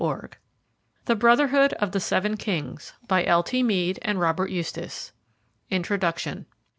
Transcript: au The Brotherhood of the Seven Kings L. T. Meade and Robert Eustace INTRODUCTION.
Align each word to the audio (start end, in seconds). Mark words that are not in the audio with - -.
au 0.03 0.19
The 1.05 1.15
Brotherhood 1.15 1.73
of 1.73 1.91
the 1.91 1.99
Seven 1.99 2.35
Kings 2.35 2.93
L. 3.07 3.43
T. 3.43 3.61
Meade 3.61 3.99
and 4.01 4.19
Robert 4.19 4.49
Eustace 4.49 5.11
INTRODUCTION. 5.69 6.47